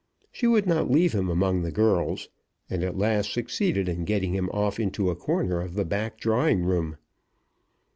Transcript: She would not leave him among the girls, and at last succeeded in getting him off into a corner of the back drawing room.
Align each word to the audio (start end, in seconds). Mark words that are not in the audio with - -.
She 0.31 0.47
would 0.47 0.65
not 0.65 0.89
leave 0.89 1.13
him 1.13 1.29
among 1.29 1.61
the 1.61 1.71
girls, 1.71 2.29
and 2.71 2.83
at 2.83 2.97
last 2.97 3.31
succeeded 3.31 3.87
in 3.87 4.03
getting 4.03 4.33
him 4.33 4.49
off 4.49 4.79
into 4.79 5.11
a 5.11 5.15
corner 5.15 5.61
of 5.61 5.75
the 5.75 5.85
back 5.85 6.17
drawing 6.17 6.63
room. 6.63 6.97